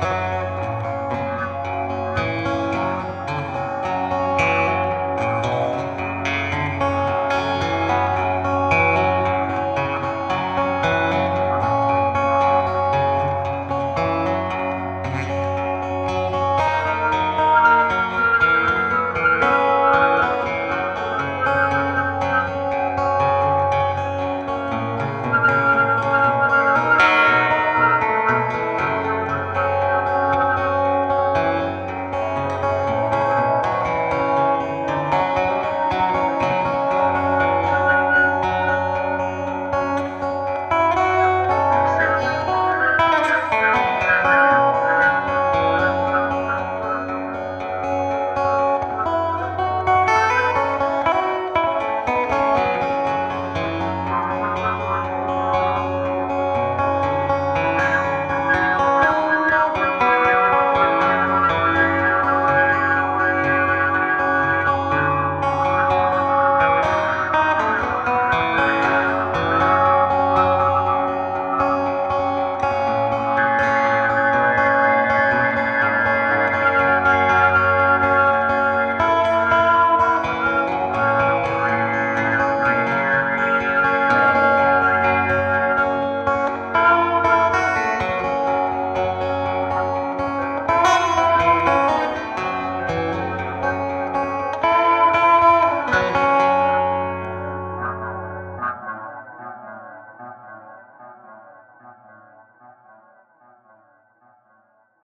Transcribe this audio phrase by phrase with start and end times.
[0.00, 0.27] Bye.